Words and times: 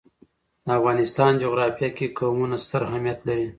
د 0.65 0.67
افغانستان 0.79 1.31
جغرافیه 1.43 1.89
کې 1.97 2.07
قومونه 2.17 2.55
ستر 2.65 2.81
اهمیت 2.89 3.19
لري. 3.27 3.47